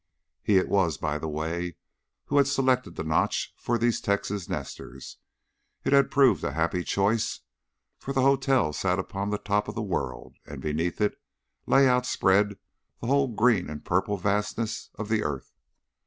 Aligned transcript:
He 0.41 0.57
it 0.57 0.67
was, 0.67 0.97
by 0.97 1.19
the 1.19 1.27
way, 1.27 1.75
who 2.25 2.37
had 2.37 2.47
selected 2.47 2.95
the 2.95 3.03
Notch 3.03 3.53
for 3.55 3.77
these 3.77 4.01
Texas 4.01 4.49
nesters. 4.49 5.17
It 5.83 5.93
had 5.93 6.09
proved 6.09 6.43
a 6.43 6.53
happy 6.53 6.83
choice, 6.83 7.41
for 7.99 8.11
the 8.11 8.23
hotel 8.23 8.73
sat 8.73 8.97
upon 8.97 9.29
the 9.29 9.37
top 9.37 9.67
of 9.67 9.75
the 9.75 9.83
world, 9.83 10.37
and 10.43 10.59
beneath 10.59 11.01
it 11.01 11.21
lay 11.67 11.87
outspread 11.87 12.57
the 12.99 13.05
whole 13.05 13.27
green 13.27 13.69
and 13.69 13.85
purple 13.85 14.17
vastness 14.17 14.89
of 14.95 15.07
the 15.07 15.21
earth. 15.21 15.53